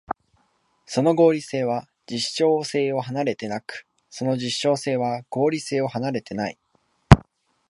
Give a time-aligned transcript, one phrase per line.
[0.87, 6.57] その合理性は実証性を離れてなく、その実証性は合理性を離れてない。